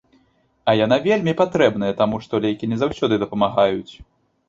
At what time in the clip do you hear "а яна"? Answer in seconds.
0.73-0.97